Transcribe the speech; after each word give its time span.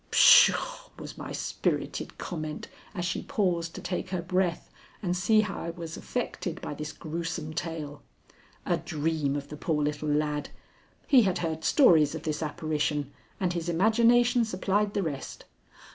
"Pshaw!" 0.09 0.89
was 0.97 1.15
my 1.15 1.31
spirited 1.31 2.17
comment 2.17 2.67
as 2.95 3.05
she 3.05 3.21
paused 3.21 3.75
to 3.75 3.81
take 3.81 4.09
her 4.09 4.23
breath 4.23 4.71
and 5.03 5.15
see 5.15 5.41
how 5.41 5.61
I 5.61 5.69
was 5.69 5.95
affected 5.95 6.59
by 6.59 6.73
this 6.73 6.91
grewsome 6.91 7.53
tale. 7.53 8.01
"A 8.65 8.77
dream 8.77 9.35
of 9.35 9.49
the 9.49 9.57
poor 9.57 9.83
little 9.83 10.09
lad! 10.09 10.49
He 11.05 11.21
had 11.21 11.37
heard 11.45 11.63
stories 11.63 12.15
of 12.15 12.23
this 12.23 12.41
apparition 12.41 13.11
and 13.39 13.53
his 13.53 13.69
imagination 13.69 14.43
supplied 14.43 14.95
the 14.95 15.03
rest." 15.03 15.45